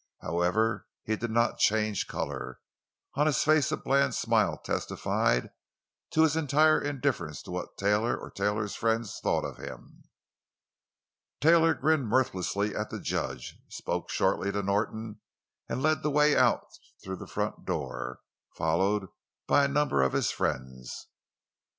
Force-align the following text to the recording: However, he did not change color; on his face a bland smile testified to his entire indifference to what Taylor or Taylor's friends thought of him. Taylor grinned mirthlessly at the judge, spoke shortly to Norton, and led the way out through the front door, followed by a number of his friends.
However, 0.23 0.87
he 1.03 1.15
did 1.15 1.29
not 1.29 1.59
change 1.59 2.07
color; 2.07 2.59
on 3.13 3.27
his 3.27 3.43
face 3.43 3.71
a 3.71 3.77
bland 3.77 4.15
smile 4.15 4.57
testified 4.57 5.51
to 6.09 6.23
his 6.23 6.35
entire 6.35 6.81
indifference 6.81 7.43
to 7.43 7.51
what 7.51 7.77
Taylor 7.77 8.17
or 8.17 8.31
Taylor's 8.31 8.73
friends 8.73 9.19
thought 9.21 9.45
of 9.45 9.57
him. 9.57 10.01
Taylor 11.39 11.75
grinned 11.75 12.07
mirthlessly 12.09 12.75
at 12.75 12.89
the 12.89 12.99
judge, 12.99 13.59
spoke 13.69 14.09
shortly 14.09 14.51
to 14.51 14.63
Norton, 14.63 15.21
and 15.69 15.83
led 15.83 16.01
the 16.01 16.09
way 16.09 16.35
out 16.35 16.65
through 17.03 17.17
the 17.17 17.27
front 17.27 17.63
door, 17.65 18.21
followed 18.57 19.07
by 19.45 19.63
a 19.63 19.67
number 19.67 20.01
of 20.01 20.13
his 20.13 20.31
friends. 20.31 21.09